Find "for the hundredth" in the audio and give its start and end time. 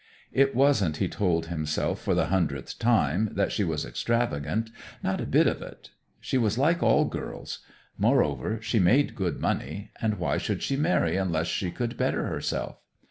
2.01-2.79